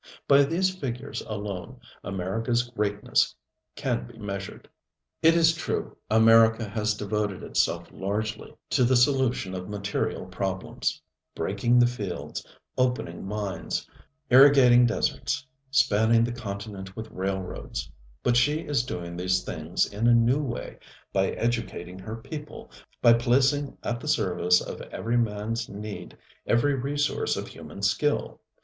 [0.27, 3.35] By these figures alone AmericaŌĆÖs greatness
[3.75, 4.67] can be measured.
[5.21, 10.99] It is true, America has devoted herself largely to the solution of material problems
[11.35, 12.43] breaking the fields,
[12.79, 13.87] opening mines,
[14.31, 17.87] irrigating deserts, spanning the continent with railroads;
[18.23, 20.79] but she is doing these things in a new way,
[21.13, 22.71] by educating her people,
[23.03, 28.41] by placing at the service of every manŌĆÖs need every resource of human skill.